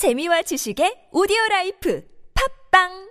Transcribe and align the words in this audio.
재미와 0.00 0.40
지식의 0.48 1.12
오디오 1.12 1.36
라이프. 1.50 2.00
팟빵 2.32 3.09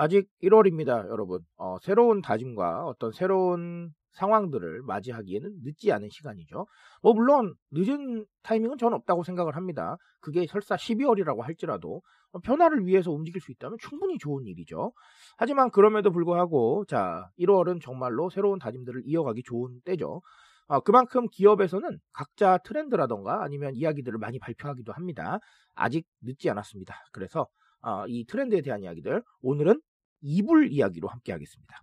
아직 0.00 0.28
1월입니다, 0.42 1.10
여러분. 1.10 1.40
어, 1.58 1.76
새로운 1.82 2.22
다짐과 2.22 2.86
어떤 2.86 3.12
새로운 3.12 3.90
상황들을 4.12 4.80
맞이하기에는 4.84 5.50
늦지 5.62 5.92
않은 5.92 6.08
시간이죠. 6.10 6.66
뭐 7.02 7.12
물론 7.12 7.52
늦은 7.70 8.24
타이밍은 8.42 8.78
저는 8.78 8.96
없다고 8.96 9.24
생각을 9.24 9.56
합니다. 9.56 9.96
그게 10.20 10.46
설사 10.46 10.74
12월이라고 10.74 11.42
할지라도 11.42 12.00
변화를 12.44 12.86
위해서 12.86 13.12
움직일 13.12 13.42
수 13.42 13.52
있다면 13.52 13.76
충분히 13.78 14.16
좋은 14.16 14.46
일이죠. 14.46 14.92
하지만 15.36 15.70
그럼에도 15.70 16.10
불구하고 16.10 16.86
자 16.88 17.28
1월은 17.38 17.82
정말로 17.82 18.30
새로운 18.30 18.58
다짐들을 18.58 19.02
이어가기 19.04 19.42
좋은 19.44 19.82
때죠. 19.84 20.22
어, 20.68 20.80
그만큼 20.80 21.26
기업에서는 21.30 21.98
각자 22.14 22.56
트렌드라던가 22.64 23.42
아니면 23.42 23.74
이야기들을 23.74 24.18
많이 24.18 24.38
발표하기도 24.38 24.92
합니다. 24.92 25.40
아직 25.74 26.06
늦지 26.22 26.48
않았습니다. 26.48 26.94
그래서 27.12 27.46
어, 27.82 28.06
이 28.08 28.24
트렌드에 28.24 28.62
대한 28.62 28.82
이야기들 28.82 29.22
오늘은 29.42 29.80
이불 30.22 30.72
이야기로 30.72 31.08
함께 31.08 31.32
하겠습니다. 31.32 31.82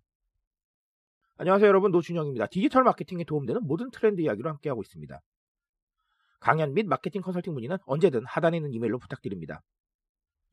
안녕하세요 1.37 1.67
여러분 1.67 1.91
노준영입니다. 1.91 2.47
디지털 2.47 2.83
마케팅에 2.83 3.23
도움되는 3.23 3.61
모든 3.65 3.91
트렌드 3.91 4.21
이야기로 4.21 4.49
함께하고 4.49 4.81
있습니다. 4.81 5.21
강연 6.39 6.73
및 6.73 6.87
마케팅 6.87 7.21
컨설팅 7.21 7.53
문의는 7.53 7.77
언제든 7.85 8.25
하단에 8.25 8.57
있는 8.57 8.73
이메일로 8.73 8.99
부탁드립니다. 8.99 9.61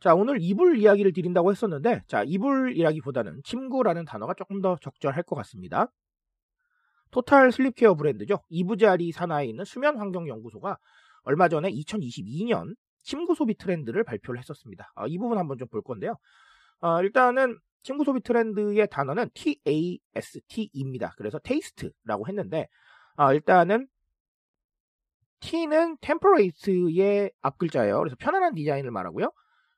자 0.00 0.14
오늘 0.14 0.38
이불 0.40 0.78
이야기를 0.78 1.12
드린다고 1.12 1.50
했었는데 1.50 2.02
자 2.06 2.22
이불 2.26 2.76
이야기보다는 2.76 3.42
침구라는 3.44 4.04
단어가 4.04 4.34
조금 4.34 4.60
더 4.60 4.76
적절할 4.80 5.22
것 5.22 5.36
같습니다. 5.36 5.88
total 7.10 7.52
sleep 7.52 7.76
care 7.76 7.94
브랜드죠. 7.94 8.41
이부자리 8.48 9.12
산하에 9.12 9.46
있는 9.46 9.64
수면환경연구소가 9.64 10.78
얼마 11.22 11.48
전에 11.48 11.70
2022년 11.70 12.74
침구 13.02 13.34
소비 13.34 13.54
트렌드를 13.56 14.02
발표를 14.04 14.41
했었습니다. 14.41 14.91
아, 14.96 15.06
이 15.06 15.16
부분 15.19 15.38
한번 15.38 15.58
좀 15.58 15.69
볼 15.69 15.82
건데요. 15.82 16.16
아, 16.80 17.00
일단은 17.00 17.58
침구 17.84 18.04
소비 18.04 18.20
트렌드의 18.20 18.88
단어는 18.90 19.30
TASTE입니다. 19.34 21.14
그래서 21.16 21.38
taste라고 21.38 22.27
했는데 22.26 22.68
아, 23.14 23.32
일단은 23.32 23.86
T는 25.41 25.98
템퍼레이트의 26.00 27.30
앞글자예요. 27.42 27.98
그래서 27.98 28.16
편안한 28.18 28.54
디자인을 28.54 28.91
말하고요. 28.91 29.30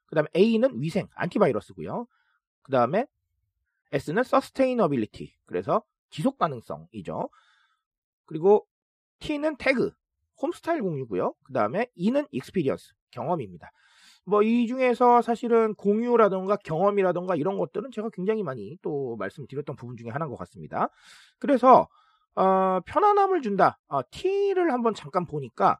그 0.06 0.14
다음에 0.14 0.28
A는 0.36 0.80
위생, 0.80 1.08
안티바이러스고요. 1.16 2.06
그 2.62 2.72
다음에 2.72 3.06
S는 3.92 4.20
sustainability, 4.20 5.34
그래서 5.44 5.82
지속 6.10 6.38
가능성이죠. 6.38 7.28
그리고 8.24 8.68
T는 9.18 9.56
태그, 9.56 9.90
홈스타일 10.40 10.82
공유고요. 10.82 11.34
그 11.42 11.52
다음에 11.52 11.88
E는 11.96 12.26
experience, 12.32 12.92
경험입니다. 13.10 13.72
뭐 14.26 14.42
이 14.42 14.66
중에서 14.66 15.22
사실은 15.22 15.74
공유라던가 15.74 16.56
경험이라던가 16.56 17.36
이런 17.36 17.58
것들은 17.58 17.90
제가 17.92 18.10
굉장히 18.12 18.42
많이 18.42 18.76
또 18.82 19.16
말씀드렸던 19.16 19.76
부분 19.76 19.96
중에 19.96 20.10
하나인 20.10 20.30
것 20.30 20.36
같습니다. 20.38 20.88
그래서 21.38 21.88
어, 22.34 22.80
편안함을 22.86 23.40
준다. 23.42 23.78
어, 23.88 24.00
T를 24.10 24.72
한번 24.72 24.94
잠깐 24.94 25.26
보니까 25.26 25.78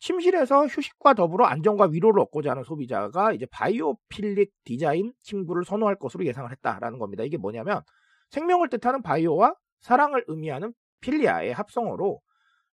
침실에서 0.00 0.66
휴식과 0.66 1.14
더불어 1.14 1.46
안정과 1.46 1.86
위로를 1.86 2.20
얻고자 2.22 2.50
하는 2.52 2.62
소비자가 2.62 3.32
이제 3.32 3.46
바이오필릭 3.50 4.52
디자인 4.64 5.12
침구를 5.22 5.64
선호할 5.64 5.96
것으로 5.96 6.24
예상을 6.26 6.50
했다라는 6.50 6.98
겁니다. 6.98 7.24
이게 7.24 7.36
뭐냐면 7.36 7.82
생명을 8.30 8.68
뜻하는 8.68 9.02
바이오와 9.02 9.54
사랑을 9.80 10.24
의미하는 10.28 10.72
필리아의 11.00 11.52
합성어로 11.52 12.20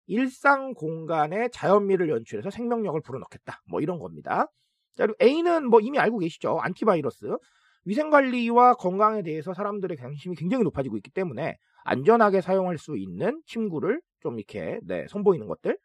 일상 0.08 0.74
공간에 0.74 1.50
자연미를 1.50 2.10
연출해서 2.10 2.52
생명력을 2.52 3.02
불어넣겠다. 3.02 3.62
뭐 3.70 3.82
이런 3.82 3.98
겁니다. 3.98 4.48
자, 4.96 5.06
그리고 5.06 5.16
A는 5.22 5.70
뭐 5.70 5.80
이미 5.80 6.00
알고 6.00 6.20
계시죠. 6.20 6.60
안티바이러스. 6.62 7.38
위생관리와 7.86 8.74
건강에 8.76 9.22
대해서 9.22 9.54
사람들의 9.54 9.98
관심이 9.98 10.36
굉장히 10.36 10.64
높아지고 10.64 10.98
있기 10.98 11.12
때문에 11.12 11.58
안전하게 11.84 12.42
사용할 12.42 12.78
수 12.78 12.98
있는 12.98 13.42
침구를 13.46 14.02
좀 14.22 14.40
이렇게 14.40 14.80
네, 14.84 15.06
선보이는 15.08 15.48
것들. 15.48 15.78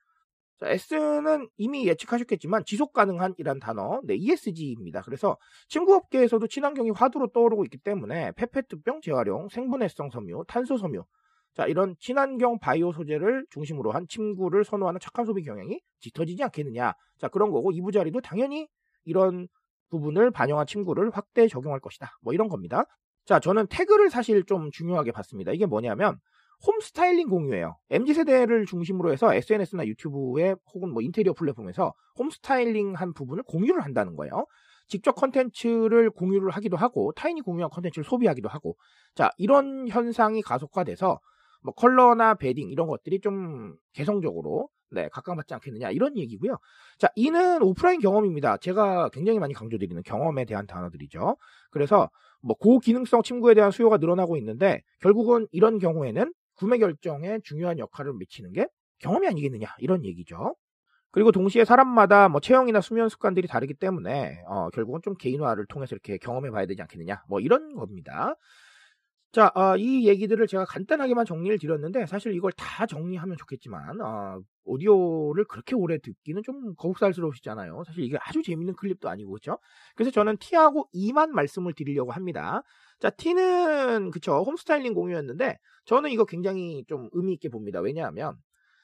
자, 0.59 0.69
S는 0.71 1.49
이미 1.57 1.87
예측하셨겠지만 1.87 2.65
지속 2.65 2.93
가능한이란 2.93 3.61
단어, 3.61 4.01
네, 4.05 4.15
ESG입니다. 4.15 5.03
그래서 5.03 5.37
침구 5.69 5.95
업계에서도 5.95 6.47
친환경이 6.47 6.91
화두로 6.91 7.29
떠오르고 7.29 7.65
있기 7.65 7.79
때문에 7.79 8.33
페페트병 8.33 9.01
재활용, 9.03 9.49
생분해성 9.49 10.11
섬유, 10.11 10.45
탄소 10.49 10.77
섬유, 10.77 11.03
자, 11.55 11.67
이런 11.67 11.97
친환경 11.99 12.59
바이오 12.59 12.93
소재를 12.93 13.45
중심으로 13.51 13.93
한 13.93 14.07
침구를 14.09 14.65
선호하는 14.65 15.01
착한 15.01 15.25
소비 15.27 15.43
경향이 15.43 15.81
짙어지지 16.01 16.43
않겠느냐. 16.45 16.93
자, 17.19 17.29
그런 17.29 17.51
거고 17.51 17.73
이부자리도 17.73 18.21
당연히 18.21 18.69
이런 19.05 19.49
부분을 19.91 20.31
반영한 20.31 20.67
침구를 20.67 21.11
확대 21.13 21.49
적용할 21.49 21.81
것이다. 21.81 22.11
뭐 22.23 22.33
이런 22.33 22.49
겁니다. 22.49 22.85
자, 23.25 23.41
저는 23.41 23.67
태그를 23.69 24.11
사실 24.11 24.45
좀 24.45 24.71
중요하게 24.71 25.13
봤습니다. 25.13 25.53
이게 25.53 25.67
뭐냐면 25.67 26.19
home 26.67 26.79
styling 26.81 27.29
공유예요. 27.29 27.77
MZ세대를 27.91 28.67
중심으로 28.67 29.13
해서 29.13 29.33
SNS나 29.35 29.87
유튜브에 29.87 30.55
혹은 30.75 30.93
뭐 30.93 31.03
인테리어 31.03 31.33
플랫폼에서 31.33 31.95
home 32.19 32.31
styling 32.31 32.95
한 32.95 33.13
부분을 33.15 33.43
공유를 33.45 33.83
한다는 33.83 34.15
거예요. 34.15 34.47
직접 34.87 35.13
컨텐츠를 35.13 36.11
공유를 36.11 36.51
하기도 36.51 36.77
하고 36.77 37.13
타인이 37.13 37.41
공유한 37.43 37.71
컨텐츠를 37.71 38.05
소비하기도 38.05 38.49
하고 38.49 38.77
자 39.15 39.31
이런 39.39 39.89
현상이 39.89 40.43
가속화돼서 40.43 41.21
뭐 41.63 41.75
컬러나 41.75 42.35
bedding 42.35 42.71
이런 42.71 42.89
것들이 42.89 43.21
좀 43.21 43.77
개성적으로 43.93 44.69
네, 44.91 45.09
각광받지 45.13 45.55
않겠느냐 45.55 45.91
이런 45.91 46.17
얘기고요. 46.17 46.59
자, 46.99 47.09
이는 47.15 47.63
오프라인 47.63 48.01
경험입니다. 48.01 48.57
제가 48.59 49.09
굉장히 49.11 49.39
많이 49.39 49.55
강조드리는 49.55 50.03
경험에 50.03 50.45
대한 50.45 50.67
단어들이죠. 50.67 51.37
그래서 51.71 52.11
뭐 52.43 52.57
고기능성 52.57 53.23
침구에 53.23 53.55
대한 53.55 53.71
수요가 53.71 53.99
늘어나고 53.99 54.37
있는데 54.39 54.83
결국은 55.01 55.47
이런 55.53 55.79
경우에는 55.79 56.33
구매 56.55 56.79
결정에 56.79 57.39
중요한 57.43 57.79
역할을 57.79 58.15
미치는 58.15 58.53
게 58.53 58.67
경험이 58.99 59.29
아니겠느냐 59.29 59.67
이런 59.79 60.05
얘기죠. 60.05 60.55
그리고 61.13 61.33
동시에 61.33 61.65
사람마다 61.65 62.29
뭐 62.29 62.41
체형이나 62.41 62.81
수면 62.81 63.09
습관들이 63.09 63.49
다르기 63.49 63.75
때문에 63.75 64.43
어, 64.47 64.71
결국은 64.71 65.01
좀 65.03 65.15
개인화를 65.15 65.67
통해서 65.67 65.95
이렇게 65.95 66.19
경험해 66.19 66.51
봐야 66.51 66.67
되지 66.67 66.83
않겠느냐 66.83 67.23
뭐 67.29 67.41
이런 67.41 67.75
겁니다. 67.75 68.35
자, 69.33 69.53
어, 69.55 69.77
이 69.77 70.09
얘기들을 70.09 70.45
제가 70.49 70.65
간단하게만 70.65 71.25
정리를 71.25 71.57
드렸는데 71.61 72.05
사실 72.07 72.35
이걸 72.35 72.51
다 72.53 72.85
정리하면 72.87 73.37
좋겠지만 73.37 74.01
어, 74.01 74.41
오디오를 74.65 75.45
그렇게 75.45 75.77
오래 75.77 75.99
듣기는 75.99 76.43
좀 76.43 76.75
거북살스러우시잖아요. 76.75 77.85
사실 77.87 78.03
이게 78.03 78.19
아주 78.21 78.43
재밌는 78.43 78.75
클립도 78.75 79.09
아니고 79.09 79.31
그렇죠? 79.31 79.59
그래서 79.95 80.11
저는 80.11 80.37
T하고 80.39 80.89
E만 80.93 81.33
말씀을 81.33 81.75
드리려고 81.75 82.11
합니다. 82.11 82.63
자, 82.99 83.11
T는 83.11 84.11
그쵸 84.11 84.43
홈스타일링 84.43 84.95
공유였는데 84.95 85.59
저는 85.85 86.11
이거 86.11 86.25
굉장히 86.25 86.85
좀 86.89 87.09
의미 87.13 87.35
있게 87.35 87.49
봅니다. 87.51 87.81
왜냐하면 87.81 88.37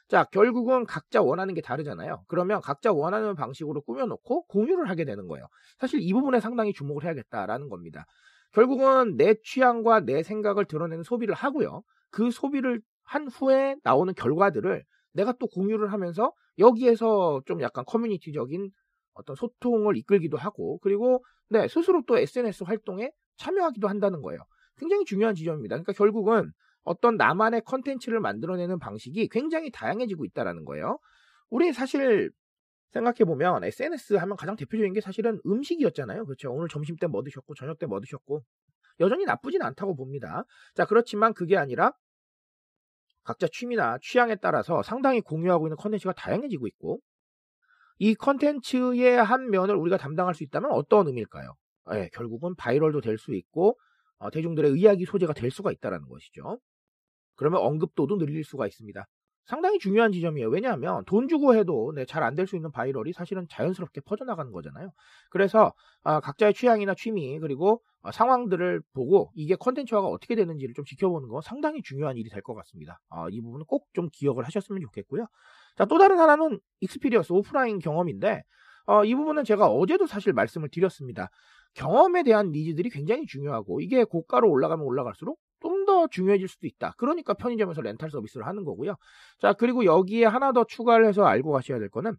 자, 0.09 0.23
결국은 0.23 0.84
각자 0.87 1.21
원하는 1.21 1.55
게 1.55 1.61
다르잖아요. 1.61 2.23
그러면 2.28 2.61
각자 2.61 2.93
원하는 2.93 3.34
방식으로 3.34 3.81
꾸며놓고 3.83 4.47
공유를 4.47 4.89
하게 4.89 5.05
되는 5.05 5.27
거예요. 5.27 5.49
사실 5.81 6.01
이 6.01 6.13
부분에 6.13 6.39
상당히 6.39 6.73
주목을 6.73 7.03
해야겠다라는 7.03 7.69
겁니다. 7.69 8.07
결국은 8.56 9.19
내 9.19 9.34
취향과 9.44 10.06
내 10.06 10.22
생각을 10.22 10.65
드러내는 10.65 11.05
소비를 11.05 11.34
하고요. 11.34 11.83
그 12.11 12.31
소비를 12.31 12.81
한 13.05 13.28
후에 13.28 13.77
나오는 13.84 14.15
결과들을 14.15 14.83
내가 15.12 15.34
또 15.39 15.47
공유를 15.47 15.93
하면서 15.93 16.33
여기에서 16.59 17.43
좀 17.45 17.61
약간 17.61 17.84
커뮤니티적인 17.84 18.71
어떤 19.12 19.37
소통을 19.37 19.99
이끌기도 19.99 20.39
하고 20.39 20.78
그리고 20.78 21.22
네, 21.50 21.69
스스로 21.69 22.03
또 22.07 22.16
SNS 22.16 22.65
활동에 22.65 23.10
참여하기도 23.36 23.89
한다는 23.89 24.22
거예요. 24.22 24.41
굉장히 24.78 25.04
중요한 25.04 25.34
지점입니다. 25.34 25.75
그러니까 25.77 25.92
결국은 25.92 26.51
어떤 26.83 27.19
나만의 27.19 27.60
컨텐츠를 27.66 28.21
만들어내는 28.21 28.78
방식이 28.78 29.28
굉장히 29.28 29.71
다양해지고 29.71 30.25
있다는 30.25 30.65
거예요. 30.65 30.98
우리 31.51 31.75
사실 31.75 32.31
생각해보면 32.92 33.65
SNS 33.65 34.15
하면 34.15 34.36
가장 34.36 34.56
대표적인 34.56 34.92
게 34.94 35.00
사실은 35.00 35.41
음식이었잖아요. 35.47 36.24
그렇죠. 36.27 36.53
오늘 36.53 36.68
점심 36.68 36.97
때 36.97 37.06
뭐 37.06 37.22
드셨고, 37.22 37.54
저녁 37.54 37.78
때 37.78 37.86
뭐 37.86 38.00
드셨고. 38.00 38.42
여전히 39.00 39.24
나쁘진 39.27 39.62
않다고 39.62 39.97
봅니다. 39.97 40.44
자, 40.74 40.86
그렇지만 40.86 41.34
그게 41.34 41.56
아니라 41.56 41.92
각자 43.24 43.47
취미나 43.48 43.98
취향에 44.00 44.36
따라서 44.36 44.83
상당히 44.83 45.21
공유하고 45.21 45.66
있는 45.66 45.77
컨텐츠가 45.77 46.12
다양해지고 46.15 46.66
있고, 46.68 47.00
이 47.98 48.15
컨텐츠의 48.15 49.22
한 49.22 49.50
면을 49.50 49.77
우리가 49.77 49.97
담당할 49.97 50.34
수 50.34 50.44
있다면 50.44 50.71
어떤 50.72 51.06
의미일까요? 51.09 51.54
예, 51.94 52.10
결국은 52.12 52.54
viral도 52.57 53.01
될 53.00 53.18
수 53.18 53.34
있고, 53.34 53.78
어, 54.18 54.30
대중들의 54.30 54.74
이야기 54.78 55.04
소재가 55.06 55.33
될 55.34 55.50
수가 55.50 55.72
있다는 55.72 56.09
것이죠. 56.09 56.59
그러면 57.36 57.60
언급도도 57.62 58.18
늘릴 58.18 58.44
수가 58.44 58.66
있습니다. 58.66 59.06
상당히 59.47 59.78
중요한 59.78 60.13
지점이에요. 60.13 60.48
왜냐하면 60.48 61.04
돈 61.07 61.28
주고 61.28 61.54
해도 61.54 61.93
네, 61.95 62.04
잘안 62.04 62.34
될 62.34 62.47
수 62.47 62.57
있는 62.57 62.71
viral이 62.72 63.13
사실은 63.13 63.47
자연스럽게 63.48 64.01
퍼져나가는 64.03 64.51
거잖아요. 64.53 64.91
그래서 65.31 65.72
아, 66.03 66.21
각자의 66.21 66.54
취향이나 66.54 66.95
취미 66.95 67.39
그리고 67.39 67.83
아, 68.03 68.13
상황들을 68.13 68.83
보고 68.93 69.31
이게 69.34 69.57
컨텐츠화가 69.57 70.07
어떻게 70.09 70.34
되는지를 70.37 70.75
좀 70.75 70.84
지켜보는 70.84 71.28
거 71.28 71.41
상당히 71.41 71.83
중요한 71.83 72.16
일이 72.16 72.28
될 72.31 72.43
것 72.43 72.54
같습니다. 72.54 73.01
아, 73.09 73.27
이 73.31 73.41
부분은 73.41 73.66
꼭 73.66 73.87
좀 73.95 74.09
기억을 74.13 74.45
하셨으면 74.45 74.81
좋겠고요. 74.83 75.27
자, 75.77 75.84
또 75.87 75.98
다른 75.98 76.19
하나는 76.19 76.59
experience 76.81 77.33
오프라인 77.33 77.78
경험인데 77.78 78.43
어, 78.87 79.04
이 79.04 79.15
부분은 79.15 79.45
제가 79.45 79.66
어제도 79.69 80.07
사실 80.07 80.33
말씀을 80.33 80.69
드렸습니다. 80.71 81.28
경험에 81.75 82.22
대한 82.22 82.53
needs들이 82.53 82.91
굉장히 82.91 83.27
중요하고 83.27 83.81
이게 83.81 84.04
고가로 84.04 84.48
올라가면 84.51 84.84
올라갈수록 84.84 85.39
좀 85.39 85.46
더 86.07 86.11
중요해질 86.11 86.49
수도 86.49 86.67
있다. 86.67 86.95
그러니까 86.97 87.35
편의점에서 87.35 87.83
렌탈 87.83 88.11
서비스를 88.11 88.47
하는 88.47 88.65
거고요. 88.65 88.97
자, 89.41 89.53
그리고 89.53 89.85
여기에 89.85 90.27
하나 90.27 90.53
더 90.53 90.65
추가를 90.65 91.07
해서 91.07 91.25
알고 91.25 91.53
가셔야 91.53 91.79
될 91.79 91.89
거는 91.89 92.17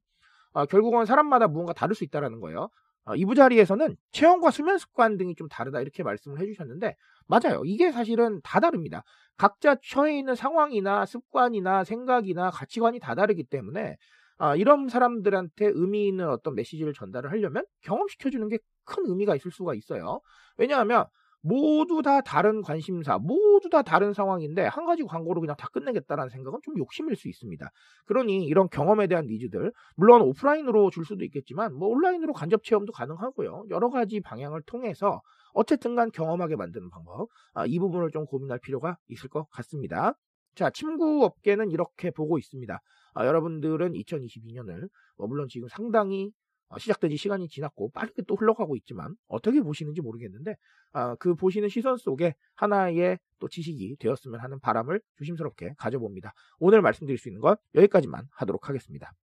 어, 0.53 0.65
결국은 0.65 1.05
사람마다 1.05 1.47
무언가 1.47 1.73
다를 1.73 1.95
수 1.95 2.03
있다라는 2.03 2.39
거예요. 2.39 2.69
어, 3.05 3.15
이부자리에서는 3.15 3.95
체형과 4.11 4.51
수면 4.51 4.77
습관 4.77 5.17
등이 5.17 5.35
좀 5.35 5.47
다르다 5.47 5.81
이렇게 5.81 6.03
말씀을 6.03 6.39
해주셨는데 6.39 6.95
맞아요. 7.27 7.61
이게 7.65 7.91
사실은 7.91 8.41
다 8.43 8.59
다릅니다. 8.59 9.03
각자 9.37 9.75
처해 9.83 10.17
있는 10.17 10.35
상황이나 10.35 11.05
습관이나 11.05 11.83
생각이나 11.83 12.51
가치관이 12.51 12.99
다 12.99 13.15
다르기 13.15 13.43
때문에 13.43 13.97
아, 14.39 14.55
이런 14.55 14.87
사람들한테 14.87 15.71
의미 15.73 16.07
있는 16.07 16.29
어떤 16.29 16.53
메시지를 16.55 16.93
전달을 16.93 17.31
하려면 17.31 17.65
경험시켜주는 17.81 18.47
게 18.49 18.59
큰 18.87 19.05
의미가 19.05 19.35
있을 19.35 19.51
수가 19.51 19.75
있어요. 19.75 20.21
왜냐하면 20.57 21.05
모두 21.41 22.01
다 22.01 22.21
다른 22.21 22.61
관심사, 22.61 23.17
모두 23.17 23.69
다 23.69 23.81
다른 23.81 24.13
상황인데 24.13 24.63
한 24.65 24.85
가지 24.85 25.03
광고로 25.03 25.41
그냥 25.41 25.55
다 25.55 25.67
끝내겠다라는 25.71 26.29
생각은 26.29 26.59
좀 26.63 26.77
욕심일 26.77 27.15
수 27.15 27.27
있습니다. 27.27 27.69
그러니 28.05 28.45
이런 28.45 28.69
경험에 28.69 29.07
대한 29.07 29.27
니즈들, 29.27 29.71
물론 29.95 30.21
오프라인으로 30.21 30.89
줄 30.89 31.05
수도 31.05 31.23
있겠지만 31.25 31.73
뭐 31.73 31.89
온라인으로 31.89 32.33
간접 32.33 32.63
체험도 32.63 32.91
가능하고요. 32.93 33.65
여러 33.69 33.89
가지 33.89 34.19
방향을 34.19 34.61
통해서 34.63 35.21
어쨌든 35.53 35.95
간 35.95 36.11
경험하게 36.11 36.55
만드는 36.55 36.89
방법, 36.89 37.29
아, 37.53 37.65
이 37.65 37.79
부분을 37.79 38.11
좀 38.11 38.25
고민할 38.25 38.59
필요가 38.59 38.97
있을 39.07 39.29
것 39.29 39.49
같습니다. 39.49 40.13
자, 40.55 40.69
침구 40.71 41.23
업계는 41.23 41.71
이렇게 41.71 42.11
보고 42.11 42.37
있습니다. 42.37 42.79
아, 43.13 43.25
여러분들은 43.25 43.93
2022년을 43.93 44.89
뭐 45.17 45.27
물론 45.27 45.47
지금 45.49 45.67
상당히 45.67 46.25
어, 46.25 46.46
시작된 46.77 47.09
지 47.09 47.17
시간이 47.17 47.47
지났고 47.47 47.91
빠르게 47.91 48.23
또 48.23 48.35
흘러가고 48.35 48.75
있지만 48.77 49.15
어떻게 49.27 49.61
보시는지 49.61 50.01
모르겠는데 50.01 50.57
아, 50.91 51.15
그 51.15 51.35
보시는 51.35 51.69
시선 51.69 51.97
속에 51.97 52.35
하나의 52.55 53.19
또 53.39 53.47
지식이 53.47 53.97
되었으면 53.99 54.39
하는 54.39 54.59
바람을 54.59 55.01
조심스럽게 55.17 55.75
가져봅니다. 55.77 56.33
오늘 56.59 56.81
말씀드릴 56.81 57.17
수 57.17 57.29
있는 57.29 57.41
건 57.41 57.55
여기까지만 57.75 58.27
하도록 58.31 58.67
하겠습니다. 58.67 59.13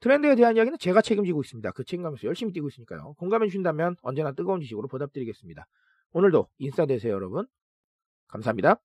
트렌드에 0.00 0.34
대한 0.34 0.56
이야기는 0.56 0.78
제가 0.78 1.00
책임지고 1.00 1.42
있습니다. 1.42 1.70
그 1.72 1.84
책임감에서 1.84 2.26
열심히 2.26 2.52
뛰고 2.52 2.68
있으니까요. 2.68 3.14
공감해 3.14 3.46
주신다면 3.46 3.96
언제나 4.02 4.32
뜨거운 4.32 4.60
지식으로 4.60 4.88
보답드리겠습니다. 4.88 5.66
오늘도 6.12 6.48
인싸 6.58 6.86
되세요, 6.86 7.14
여러분. 7.14 7.46
감사합니다. 8.26 8.80